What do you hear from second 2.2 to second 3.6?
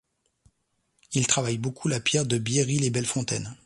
de Bierry-les-Belles-Fontaines.